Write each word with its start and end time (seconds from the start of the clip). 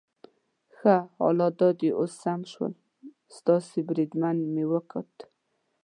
ښه، 0.75 0.95
حالات 1.19 1.53
دا 1.61 1.69
دي 1.79 1.89
اوس 1.99 2.13
سم 2.23 2.41
شول، 2.51 2.73
ستاسي 3.37 3.79
بریدمن 3.87 4.37
مې 4.53 4.63
وکوت. 4.71 5.13